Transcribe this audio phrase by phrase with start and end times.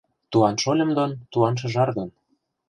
[0.31, 2.09] Туан шольым дон, туан шыжар дон